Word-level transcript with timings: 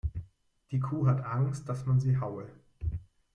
Die 0.71 0.79
Kuh 0.79 1.05
hat 1.05 1.23
Angst, 1.23 1.69
dass 1.69 1.85
man 1.85 1.99
sie 1.99 2.19
haue. 2.19 2.47